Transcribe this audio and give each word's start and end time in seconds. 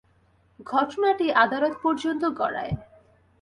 ঘটনাটি 0.67 1.27
আদালত 1.35 1.73
পর্যন্ত 1.83 2.23
গড়ায়। 2.39 2.73